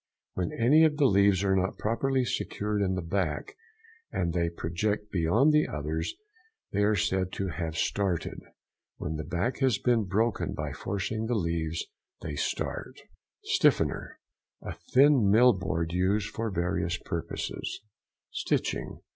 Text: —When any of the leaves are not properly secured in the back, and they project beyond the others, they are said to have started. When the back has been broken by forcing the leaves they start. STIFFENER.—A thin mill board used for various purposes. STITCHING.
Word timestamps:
—When 0.33 0.51
any 0.51 0.83
of 0.83 0.97
the 0.97 1.05
leaves 1.05 1.43
are 1.43 1.55
not 1.55 1.77
properly 1.77 2.25
secured 2.25 2.81
in 2.81 2.95
the 2.95 3.03
back, 3.03 3.55
and 4.11 4.33
they 4.33 4.49
project 4.49 5.11
beyond 5.11 5.53
the 5.53 5.67
others, 5.67 6.15
they 6.71 6.81
are 6.81 6.95
said 6.95 7.31
to 7.33 7.49
have 7.49 7.77
started. 7.77 8.39
When 8.97 9.17
the 9.17 9.23
back 9.23 9.59
has 9.59 9.77
been 9.77 10.05
broken 10.05 10.53
by 10.55 10.73
forcing 10.73 11.27
the 11.27 11.35
leaves 11.35 11.85
they 12.23 12.33
start. 12.35 12.99
STIFFENER.—A 13.43 14.73
thin 14.91 15.29
mill 15.29 15.53
board 15.53 15.93
used 15.93 16.29
for 16.29 16.49
various 16.49 16.97
purposes. 16.97 17.81
STITCHING. 18.31 19.01